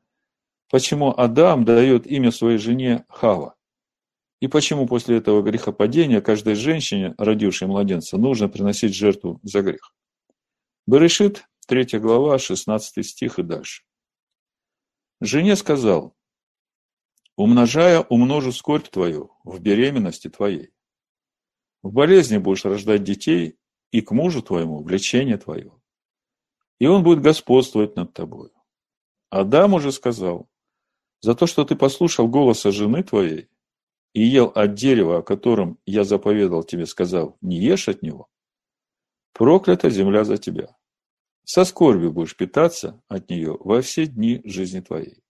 почему 0.69 1.13
Адам 1.17 1.65
дает 1.65 2.07
имя 2.07 2.31
своей 2.31 2.57
жене 2.57 3.05
Хава, 3.09 3.55
и 4.39 4.47
почему 4.47 4.88
после 4.88 5.17
этого 5.17 5.41
грехопадения 5.41 6.21
каждой 6.21 6.55
женщине, 6.55 7.15
родившей 7.17 7.67
младенца, 7.67 8.17
нужно 8.17 8.47
приносить 8.47 8.93
жертву 8.93 9.39
за 9.43 9.62
грех. 9.62 9.93
Берешит, 10.86 11.45
3 11.67 12.00
глава, 12.00 12.38
16 12.38 13.05
стих 13.05 13.39
и 13.39 13.43
дальше. 13.43 13.83
Жене 15.19 15.55
сказал, 15.55 16.15
умножая, 17.36 18.01
умножу 18.01 18.51
скорбь 18.51 18.88
твою 18.88 19.31
в 19.43 19.59
беременности 19.59 20.29
твоей. 20.29 20.71
В 21.81 21.91
болезни 21.91 22.38
будешь 22.38 22.65
рождать 22.65 23.03
детей, 23.03 23.57
и 23.91 24.01
к 24.01 24.12
мужу 24.12 24.41
твоему 24.41 24.83
влечение 24.83 25.38
твое. 25.38 25.71
И 26.79 26.88
он 26.88 27.03
будет 27.03 27.21
господствовать 27.21 27.95
над 27.95 28.13
тобой. 28.13 28.51
Адам 29.29 29.74
уже 29.74 29.91
сказал, 29.91 30.50
за 31.21 31.36
то, 31.36 31.47
что 31.47 31.65
ты 31.65 31.75
послушал 31.75 32.27
голоса 32.27 32.71
жены 32.71 33.03
твоей 33.03 33.50
и 34.13 34.24
ел 34.24 34.51
от 34.55 34.74
дерева, 34.74 35.19
о 35.19 35.24
котором 35.24 35.79
я 35.86 36.03
заповедал 36.03 36.63
тебе, 36.63 36.86
сказав, 36.86 37.36
не 37.41 37.57
ешь 37.57 37.89
от 37.89 38.01
него, 38.01 38.27
проклята 39.33 39.89
земля 39.89 40.24
за 40.24 40.38
тебя. 40.38 40.75
Со 41.43 41.63
скорбью 41.63 42.12
будешь 42.12 42.36
питаться 42.36 43.01
от 43.07 43.29
нее 43.29 43.57
во 43.59 43.81
все 43.81 44.05
дни 44.05 44.41
жизни 44.43 44.81
твоей. 44.81 45.24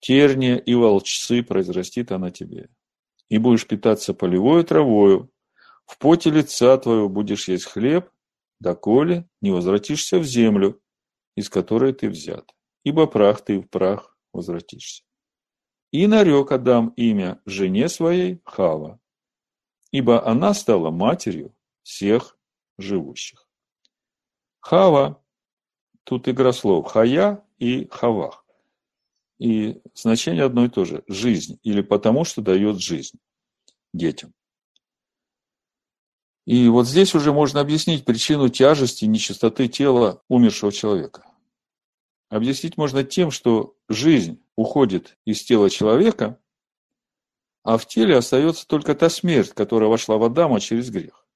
Терния 0.00 0.56
и 0.56 0.74
волчцы 0.74 1.42
произрастит 1.42 2.12
она 2.12 2.30
тебе 2.30 2.68
и 3.28 3.38
будешь 3.38 3.66
питаться 3.66 4.12
полевой 4.12 4.62
травою, 4.64 5.32
в 5.86 5.96
поте 5.98 6.28
лица 6.28 6.76
твоего 6.76 7.08
будешь 7.08 7.48
есть 7.48 7.64
хлеб, 7.64 8.10
доколе 8.60 9.26
не 9.40 9.50
возвратишься 9.50 10.18
в 10.18 10.24
землю, 10.24 10.80
из 11.34 11.48
которой 11.48 11.94
ты 11.94 12.10
взят, 12.10 12.54
ибо 12.84 13.06
прах 13.06 13.42
ты 13.42 13.58
в 13.58 13.68
прах 13.68 14.11
возвратишься. 14.32 15.02
И 15.90 16.06
нарек 16.06 16.52
Адам 16.52 16.88
имя 16.96 17.40
жене 17.44 17.88
своей 17.88 18.40
Хава, 18.44 18.98
ибо 19.90 20.26
она 20.26 20.54
стала 20.54 20.90
матерью 20.90 21.54
всех 21.82 22.38
живущих. 22.78 23.46
Хава, 24.60 25.22
тут 26.04 26.28
игра 26.28 26.52
слов 26.52 26.86
хая 26.90 27.44
и 27.58 27.88
хавах. 27.90 28.44
И 29.38 29.82
значение 29.94 30.44
одно 30.44 30.66
и 30.66 30.68
то 30.68 30.84
же– 30.84 31.02
жизнь, 31.08 31.58
или 31.64 31.82
потому, 31.82 32.24
что 32.24 32.42
дает 32.42 32.80
жизнь 32.80 33.18
детям. 33.92 34.32
И 36.46 36.68
вот 36.68 36.86
здесь 36.86 37.14
уже 37.14 37.32
можно 37.32 37.60
объяснить 37.60 38.04
причину 38.04 38.48
тяжести 38.48 39.04
и 39.04 39.08
нечистоты 39.08 39.68
тела 39.68 40.22
умершего 40.28 40.72
человека. 40.72 41.24
Объяснить 42.32 42.78
можно 42.78 43.04
тем, 43.04 43.30
что 43.30 43.76
жизнь 43.90 44.42
уходит 44.56 45.18
из 45.26 45.42
тела 45.42 45.68
человека, 45.68 46.40
а 47.62 47.76
в 47.76 47.86
теле 47.86 48.16
остается 48.16 48.66
только 48.66 48.94
та 48.94 49.10
смерть, 49.10 49.50
которая 49.50 49.90
вошла 49.90 50.16
в 50.16 50.24
Адама 50.24 50.58
через 50.58 50.88
грех. 50.88 51.26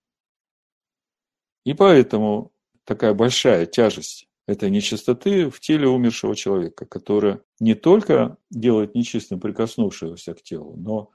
И 1.66 1.74
поэтому 1.74 2.50
такая 2.84 3.12
большая 3.12 3.66
тяжесть 3.66 4.26
этой 4.46 4.70
нечистоты 4.70 5.50
в 5.50 5.60
теле 5.60 5.86
умершего 5.86 6.34
человека, 6.34 6.86
которая 6.86 7.42
не 7.60 7.74
только 7.74 8.38
делает 8.48 8.94
нечистым 8.94 9.38
прикоснувшегося 9.38 10.32
к 10.32 10.42
телу, 10.42 10.76
но 10.78 11.10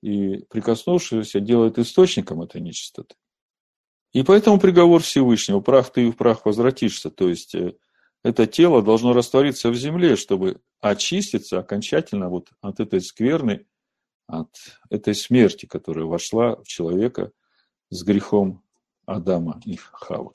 и 0.00 0.46
прикоснувшегося 0.48 1.40
делает 1.40 1.78
источником 1.78 2.40
этой 2.40 2.62
нечистоты. 2.62 3.16
И 4.14 4.22
поэтому 4.22 4.58
приговор 4.58 5.02
Всевышнего, 5.02 5.60
прах 5.60 5.92
ты 5.92 6.06
и 6.06 6.10
в 6.10 6.16
прах 6.16 6.46
возвратишься, 6.46 7.10
то 7.10 7.28
есть 7.28 7.54
э, 7.54 7.74
это 8.26 8.48
тело 8.48 8.82
должно 8.82 9.12
раствориться 9.12 9.70
в 9.70 9.76
земле, 9.76 10.16
чтобы 10.16 10.60
очиститься 10.80 11.60
окончательно 11.60 12.28
вот 12.28 12.48
от 12.60 12.80
этой 12.80 13.00
скверны, 13.00 13.66
от 14.26 14.50
этой 14.90 15.14
смерти, 15.14 15.66
которая 15.66 16.06
вошла 16.06 16.56
в 16.56 16.64
человека 16.64 17.30
с 17.88 18.02
грехом 18.02 18.64
Адама 19.04 19.60
и 19.64 19.76
Хавы. 19.76 20.32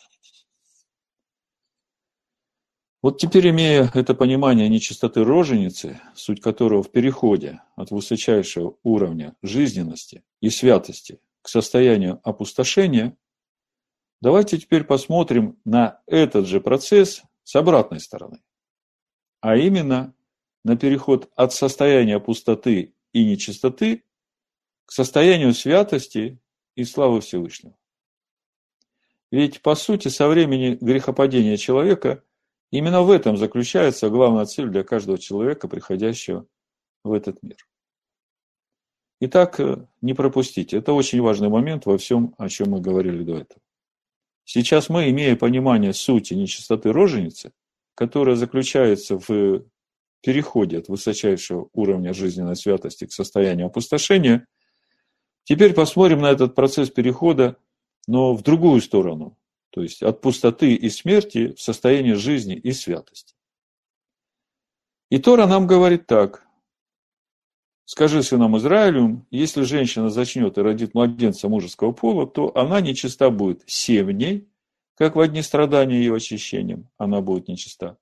Вот 3.01 3.17
теперь, 3.17 3.49
имея 3.49 3.91
это 3.93 4.13
понимание 4.13 4.69
нечистоты 4.69 5.25
роженицы, 5.25 5.99
суть 6.15 6.39
которого 6.39 6.83
в 6.83 6.91
переходе 6.91 7.61
от 7.75 7.91
высочайшего 7.91 8.77
уровня 8.83 9.35
жизненности 9.41 10.23
и 10.39 10.49
святости 10.49 11.19
к 11.41 11.49
состоянию 11.49 12.21
опустошения, 12.23 13.17
давайте 14.21 14.57
теперь 14.59 14.85
посмотрим 14.85 15.59
на 15.65 15.99
этот 16.05 16.47
же 16.47 16.61
процесс 16.61 17.23
с 17.51 17.55
обратной 17.57 17.99
стороны, 17.99 18.41
а 19.41 19.57
именно 19.57 20.15
на 20.63 20.77
переход 20.77 21.29
от 21.35 21.51
состояния 21.51 22.17
пустоты 22.17 22.95
и 23.11 23.25
нечистоты 23.25 24.05
к 24.85 24.93
состоянию 24.93 25.53
святости 25.53 26.39
и 26.75 26.85
славы 26.85 27.19
Всевышнего. 27.19 27.77
Ведь, 29.31 29.61
по 29.61 29.75
сути, 29.75 30.07
со 30.07 30.29
времени 30.29 30.77
грехопадения 30.79 31.57
человека 31.57 32.23
именно 32.71 33.01
в 33.01 33.11
этом 33.11 33.35
заключается 33.35 34.09
главная 34.09 34.45
цель 34.45 34.69
для 34.69 34.85
каждого 34.85 35.17
человека, 35.17 35.67
приходящего 35.67 36.47
в 37.03 37.11
этот 37.11 37.43
мир. 37.43 37.57
Итак, 39.19 39.59
э, 39.59 39.85
не 39.99 40.13
пропустите. 40.13 40.77
Это 40.77 40.93
очень 40.93 41.19
важный 41.19 41.49
момент 41.49 41.85
во 41.85 41.97
всем, 41.97 42.33
о 42.37 42.47
чем 42.47 42.69
мы 42.69 42.79
говорили 42.79 43.25
до 43.25 43.39
этого. 43.39 43.59
Сейчас 44.43 44.89
мы, 44.89 45.09
имея 45.09 45.35
понимание 45.35 45.93
сути 45.93 46.33
нечистоты 46.33 46.91
роженицы, 46.91 47.51
которая 47.95 48.35
заключается 48.35 49.17
в 49.17 49.63
переходе 50.21 50.79
от 50.79 50.87
высочайшего 50.87 51.69
уровня 51.73 52.13
жизненной 52.13 52.55
святости 52.55 53.05
к 53.05 53.13
состоянию 53.13 53.67
опустошения, 53.67 54.47
теперь 55.43 55.73
посмотрим 55.73 56.21
на 56.21 56.31
этот 56.31 56.55
процесс 56.55 56.89
перехода, 56.89 57.57
но 58.07 58.33
в 58.33 58.43
другую 58.43 58.81
сторону, 58.81 59.37
то 59.69 59.81
есть 59.81 60.03
от 60.03 60.21
пустоты 60.21 60.73
и 60.73 60.89
смерти 60.89 61.53
в 61.53 61.61
состояние 61.61 62.15
жизни 62.15 62.55
и 62.55 62.71
святости. 62.71 63.35
И 65.09 65.17
Тора 65.17 65.45
нам 65.45 65.67
говорит 65.67 66.07
так. 66.07 66.47
Скажи 67.93 68.23
сынам 68.23 68.57
Израилю, 68.57 69.27
если 69.31 69.63
женщина 69.63 70.09
зачнет 70.09 70.57
и 70.57 70.61
родит 70.61 70.93
младенца 70.93 71.49
мужеского 71.49 71.91
пола, 71.91 72.25
то 72.25 72.57
она 72.57 72.79
нечиста 72.79 73.29
будет 73.29 73.63
семь 73.65 74.13
дней, 74.13 74.47
как 74.95 75.17
в 75.17 75.19
одни 75.19 75.41
страдания 75.41 75.97
ее 75.97 76.15
очищением, 76.15 76.87
она 76.97 77.19
будет 77.19 77.49
нечиста. 77.49 77.97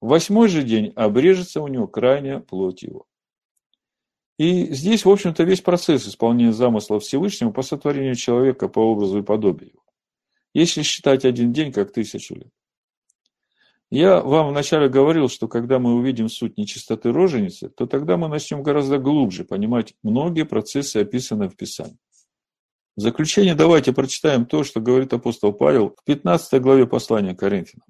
В 0.00 0.08
восьмой 0.08 0.48
же 0.48 0.62
день 0.62 0.94
обрежется 0.96 1.60
у 1.60 1.68
него 1.68 1.86
крайняя 1.86 2.40
плоть 2.40 2.84
его. 2.84 3.04
И 4.38 4.72
здесь, 4.72 5.04
в 5.04 5.10
общем-то, 5.10 5.42
весь 5.42 5.60
процесс 5.60 6.08
исполнения 6.08 6.54
замысла 6.54 6.98
Всевышнего 6.98 7.50
по 7.50 7.60
сотворению 7.60 8.14
человека 8.14 8.68
по 8.68 8.78
образу 8.78 9.18
и 9.18 9.22
подобию. 9.22 9.78
Если 10.54 10.80
считать 10.80 11.26
один 11.26 11.52
день 11.52 11.70
как 11.70 11.92
тысячу 11.92 12.34
лет. 12.34 12.50
Я 13.90 14.20
вам 14.20 14.48
вначале 14.48 14.88
говорил, 14.88 15.28
что 15.28 15.46
когда 15.46 15.78
мы 15.78 15.94
увидим 15.94 16.28
суть 16.28 16.56
нечистоты 16.56 17.12
роженицы, 17.12 17.68
то 17.68 17.86
тогда 17.86 18.16
мы 18.16 18.28
начнем 18.28 18.62
гораздо 18.62 18.98
глубже 18.98 19.44
понимать 19.44 19.94
многие 20.02 20.44
процессы, 20.44 20.96
описанные 20.98 21.48
в 21.48 21.56
Писании. 21.56 21.98
В 22.96 23.00
заключение 23.00 23.54
давайте 23.54 23.92
прочитаем 23.92 24.46
то, 24.46 24.64
что 24.64 24.80
говорит 24.80 25.12
апостол 25.12 25.52
Павел 25.52 25.94
в 25.96 26.04
15 26.04 26.60
главе 26.62 26.86
послания 26.86 27.34
Коринфянам. 27.34 27.86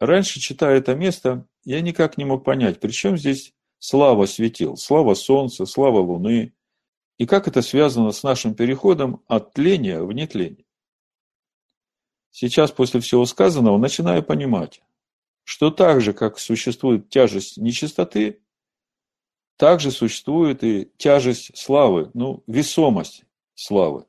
Раньше, 0.00 0.40
читая 0.40 0.78
это 0.78 0.94
место, 0.94 1.46
я 1.64 1.80
никак 1.80 2.18
не 2.18 2.24
мог 2.24 2.44
понять, 2.44 2.80
при 2.80 2.90
чем 2.90 3.16
здесь 3.16 3.54
слава 3.78 4.26
светил, 4.26 4.76
слава 4.76 5.14
солнца, 5.14 5.66
слава 5.66 5.98
луны, 6.00 6.54
и 7.18 7.26
как 7.26 7.48
это 7.48 7.62
связано 7.62 8.12
с 8.12 8.22
нашим 8.22 8.54
переходом 8.54 9.22
от 9.26 9.52
тления 9.54 10.02
в 10.02 10.12
нетление. 10.12 10.64
Сейчас, 12.30 12.70
после 12.70 13.00
всего 13.00 13.24
сказанного, 13.24 13.78
начинаю 13.78 14.22
понимать, 14.22 14.82
что 15.46 15.70
так 15.70 16.00
же, 16.00 16.12
как 16.12 16.40
существует 16.40 17.08
тяжесть 17.08 17.56
нечистоты, 17.56 18.42
так 19.56 19.78
же 19.78 19.92
существует 19.92 20.64
и 20.64 20.90
тяжесть 20.96 21.56
славы, 21.56 22.10
ну, 22.14 22.42
весомость 22.48 23.24
славы. 23.54 24.06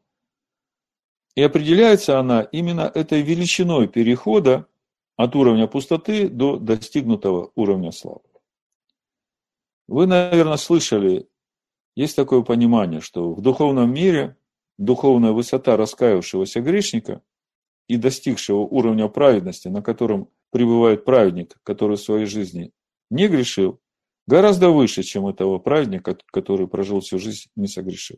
И 1.36 1.43
определяется 1.43 2.19
она 2.19 2.41
именно 2.41 2.91
этой 2.91 3.21
величиной 3.21 3.88
перехода 3.88 4.67
от 5.15 5.36
уровня 5.36 5.67
пустоты 5.67 6.28
до 6.28 6.58
достигнутого 6.58 7.52
уровня 7.54 7.91
славы. 7.91 8.21
Вы, 9.88 10.08
наверное, 10.08 10.58
слышали, 10.58 11.30
есть 11.95 12.15
такое 12.15 12.41
понимание, 12.41 13.00
что 13.00 13.32
в 13.36 13.41
духовном 13.41 13.93
мире 13.93 14.38
духовная 14.80 15.34
высота 15.34 15.78
раскаявшегося 15.78 16.62
грешника 16.62 17.21
и 17.88 17.95
достигшего 17.95 18.62
уровня 18.62 19.08
праведности, 19.08 19.67
на 19.67 19.84
котором 19.84 20.32
пребывает 20.51 21.05
праведник, 21.05 21.57
который 21.63 21.97
в 21.97 22.01
своей 22.01 22.25
жизни 22.25 22.71
не 23.10 23.27
грешил, 23.27 23.79
гораздо 24.27 24.69
выше, 24.69 25.03
чем 25.03 25.27
этого 25.27 25.60
праведника, 25.60 26.17
который 26.27 26.67
прожил 26.67 26.99
всю 26.99 27.19
жизнь 27.19 27.49
не 27.55 27.67
согрешив. 27.67 28.17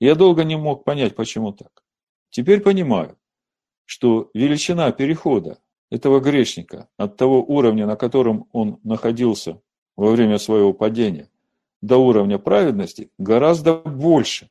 Я 0.00 0.14
долго 0.14 0.44
не 0.44 0.56
мог 0.56 0.84
понять, 0.84 1.16
почему 1.16 1.52
так. 1.52 1.82
Теперь 2.30 2.60
понимаю, 2.60 3.18
что 3.84 4.30
величина 4.34 4.92
перехода 4.92 5.58
этого 5.90 6.20
грешника 6.20 6.88
от 6.96 7.16
того 7.16 7.42
уровня, 7.42 7.86
на 7.86 7.96
котором 7.96 8.48
он 8.52 8.78
находился 8.84 9.60
во 9.96 10.10
время 10.10 10.38
своего 10.38 10.72
падения, 10.72 11.30
до 11.80 11.96
уровня 11.96 12.38
праведности 12.38 13.10
гораздо 13.18 13.74
больше, 13.76 14.50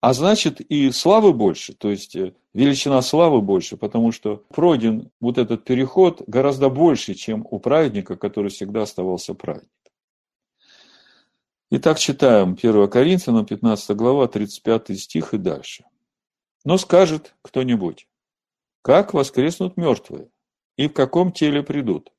а 0.00 0.12
значит 0.12 0.60
и 0.60 0.90
славы 0.90 1.32
больше, 1.32 1.74
то 1.74 1.90
есть 1.90 2.14
э, 2.16 2.34
величина 2.56 3.02
славы 3.02 3.42
больше, 3.42 3.76
потому 3.76 4.12
что 4.12 4.38
пройден 4.48 5.10
вот 5.20 5.36
этот 5.36 5.64
переход 5.64 6.22
гораздо 6.26 6.70
больше, 6.70 7.12
чем 7.12 7.46
у 7.50 7.58
праведника, 7.58 8.16
который 8.16 8.50
всегда 8.50 8.82
оставался 8.82 9.34
праведником. 9.34 9.70
Итак, 11.70 11.98
читаем 11.98 12.52
1 12.52 12.88
Коринфянам, 12.88 13.44
15 13.44 13.94
глава, 13.94 14.26
35 14.26 14.98
стих 14.98 15.34
и 15.34 15.38
дальше. 15.38 15.84
Но 16.64 16.78
скажет 16.78 17.34
кто-нибудь, 17.42 18.08
как 18.80 19.12
воскреснут 19.12 19.76
мертвые 19.76 20.30
и 20.78 20.88
в 20.88 20.94
каком 20.94 21.32
теле 21.32 21.62
придут? 21.62 22.10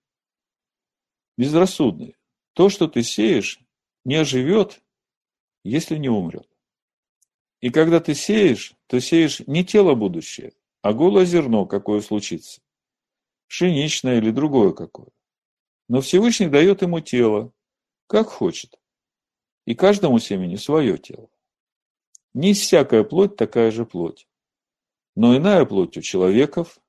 Безрассудные. 1.36 2.16
То, 2.54 2.70
что 2.70 2.88
ты 2.88 3.02
сеешь, 3.02 3.60
не 4.06 4.16
оживет, 4.16 4.84
если 5.64 5.98
не 5.98 6.10
умрет. 6.10 6.48
И 7.62 7.70
когда 7.70 8.00
ты 8.00 8.14
сеешь, 8.14 8.76
то 8.88 9.00
сеешь 9.00 9.40
не 9.48 9.66
тело 9.66 9.96
будущее, 9.96 10.54
а 10.82 10.94
голое 10.94 11.26
зерно, 11.26 11.66
какое 11.66 12.02
случится. 12.02 12.62
Пшеничное 13.48 14.18
или 14.18 14.32
другое 14.32 14.74
какое. 14.74 15.08
Но 15.90 16.02
Всевышний 16.02 16.48
дает 16.48 16.82
ему 16.82 17.00
тело, 17.00 17.52
как 18.08 18.28
хочет. 18.28 18.80
И 19.66 19.74
каждому 19.74 20.20
семени 20.20 20.56
свое 20.56 20.98
тело. 20.98 21.30
Не 22.34 22.54
всякая 22.54 23.04
плоть 23.04 23.36
такая 23.36 23.72
же 23.72 23.86
плоть. 23.86 24.28
Но 25.16 25.36
иная 25.36 25.66
плоть 25.66 25.98
у 25.98 26.02
человеков, 26.02 26.80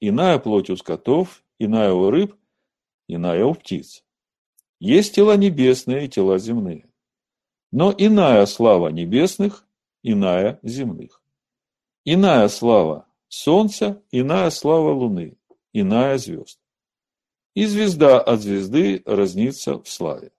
иная 0.00 0.38
плоть 0.38 0.70
у 0.70 0.76
скотов, 0.76 1.42
иная 1.58 1.92
у 1.92 2.10
рыб, 2.10 2.36
иная 3.08 3.44
у 3.44 3.54
птиц. 3.54 4.04
Есть 4.80 5.14
тела 5.14 5.36
небесные 5.36 6.04
и 6.04 6.08
тела 6.08 6.38
земные. 6.38 6.88
Но 7.72 7.94
иная 7.96 8.44
слава 8.46 8.88
небесных 8.88 9.67
иная 10.02 10.58
земных. 10.62 11.22
Иная 12.04 12.48
слава 12.48 13.06
солнца, 13.28 14.02
иная 14.10 14.50
слава 14.50 14.92
луны, 14.92 15.36
иная 15.72 16.18
звезд. 16.18 16.60
И 17.54 17.66
звезда 17.66 18.20
от 18.20 18.40
звезды 18.40 19.02
разнится 19.04 19.82
в 19.82 19.88
славе. 19.88 20.32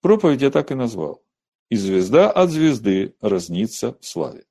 Проповедь 0.00 0.42
я 0.42 0.50
так 0.50 0.70
и 0.70 0.74
назвал. 0.74 1.22
И 1.68 1.76
звезда 1.76 2.30
от 2.30 2.50
звезды 2.50 3.14
разнится 3.20 3.98
в 3.98 4.04
славе. 4.04 4.44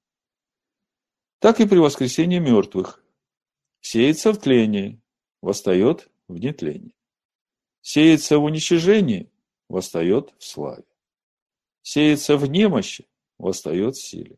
Так 1.39 1.59
и 1.59 1.67
при 1.67 1.77
воскресении 1.77 2.39
мертвых. 2.39 3.03
Сеется 3.81 4.31
в 4.31 4.37
тлении, 4.37 5.01
восстает 5.41 6.09
в 6.27 6.37
нетлении. 6.37 6.95
Сеется 7.81 8.37
в 8.37 8.43
уничижении, 8.43 9.31
восстает 9.67 10.33
в 10.37 10.45
славе. 10.45 10.85
Сеется 11.81 12.37
в 12.37 12.45
немощи, 12.47 13.07
восстает 13.41 13.97
силе. 13.97 14.37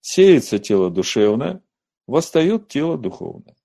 Сеется 0.00 0.58
тело 0.58 0.90
душевное, 0.90 1.62
восстает 2.06 2.68
тело 2.68 2.98
духовное. 2.98 3.56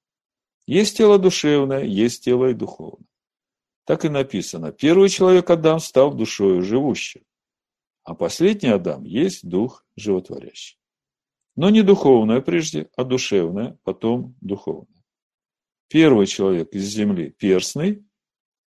Есть 0.68 0.98
тело 0.98 1.18
душевное, 1.18 1.84
есть 1.84 2.24
тело 2.24 2.50
и 2.50 2.54
духовное. 2.54 3.08
Так 3.86 4.04
и 4.04 4.10
написано. 4.10 4.72
Первый 4.72 5.10
человек 5.10 5.50
Адам 5.50 5.80
стал 5.80 6.14
душою 6.14 6.62
живущим, 6.62 7.24
а 8.04 8.16
последний 8.16 8.70
Адам 8.70 9.04
есть 9.04 9.48
дух 9.48 9.86
животворящий. 9.96 10.80
Но 11.56 11.70
не 11.70 11.84
духовное 11.84 12.42
прежде, 12.42 12.90
а 12.98 13.04
душевное, 13.04 13.78
потом 13.84 14.36
духовное. 14.42 15.04
Первый 15.88 16.26
человек 16.26 16.74
из 16.74 16.84
земли– 16.84 17.30
перстный, 17.38 18.04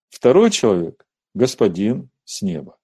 второй 0.09 0.51
человек– 0.51 1.07
господин 1.35 2.11
с 2.25 2.43
неба. 2.43 2.78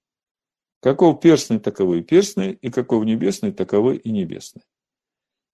Каков 0.85 1.19
перстный, 1.19 1.59
таковы 1.59 2.01
и 2.01 2.03
перстные, 2.03 2.53
и 2.53 2.69
каков 2.69 3.05
небесный, 3.05 3.51
таковы 3.51 3.95
и 3.95 4.11
небесные. 4.11 4.63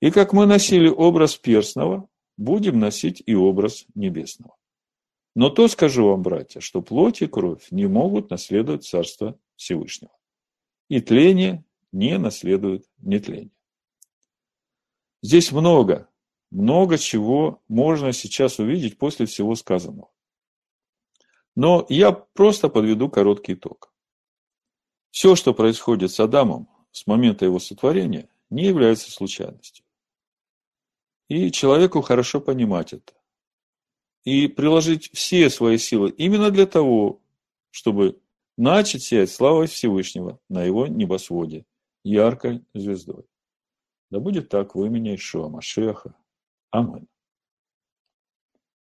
И 0.02 0.12
как 0.12 0.34
мы 0.34 0.46
носили 0.46 0.90
образ 0.90 1.38
перстного, 1.38 2.10
будем 2.36 2.80
носить 2.80 3.24
и 3.26 3.34
образ 3.34 3.86
небесного. 3.96 4.58
Но 5.34 5.50
то 5.50 5.70
скажу 5.70 6.10
вам, 6.10 6.22
братья, 6.22 6.60
что 6.60 6.82
плоть 6.82 7.22
и 7.22 7.28
кровь 7.28 7.66
не 7.72 7.88
могут 7.88 8.30
наследовать 8.30 8.84
Царство 8.84 9.40
Всевышнего. 9.56 10.12
И 10.90 11.00
тление 11.00 11.64
не 11.94 12.18
наследует 12.18 12.86
нетление. 12.98 13.56
Здесь 15.22 15.54
много, 15.54 16.10
много 16.50 16.98
чего 16.98 17.62
можно 17.70 18.12
сейчас 18.12 18.60
увидеть 18.60 18.98
после 18.98 19.28
всего 19.28 19.56
сказанного. 19.56 20.12
Но 21.56 21.86
я 21.88 22.12
просто 22.12 22.68
подведу 22.68 23.10
короткий 23.10 23.54
итог. 23.54 23.91
Все, 25.12 25.36
что 25.36 25.54
происходит 25.54 26.12
с 26.12 26.20
Адамом 26.20 26.68
с 26.92 27.08
момента 27.08 27.46
его 27.46 27.60
сотворения, 27.60 28.30
не 28.50 28.66
является 28.66 29.12
случайностью. 29.12 29.86
И 31.30 31.52
человеку 31.52 32.02
хорошо 32.02 32.42
понимать 32.42 32.94
это. 32.94 33.14
И 34.24 34.48
приложить 34.48 35.10
все 35.14 35.50
свои 35.50 35.78
силы 35.78 36.10
именно 36.12 36.52
для 36.52 36.66
того, 36.66 37.22
чтобы 37.72 38.20
начать 38.58 39.04
сиять 39.04 39.32
славой 39.32 39.68
Всевышнего 39.68 40.40
на 40.50 40.64
его 40.64 40.88
небосводе, 40.88 41.66
яркой 42.04 42.66
звездой. 42.74 43.26
Да 44.10 44.20
будет 44.20 44.50
так 44.50 44.76
в 44.76 44.84
имени 44.84 45.16
Ишуа 45.16 45.48
Машеха. 45.48 46.16
Аминь. 46.70 47.08